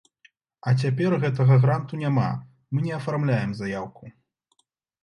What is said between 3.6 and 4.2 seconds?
заяўку.